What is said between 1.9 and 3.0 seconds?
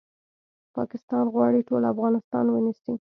افغانستان ونیسي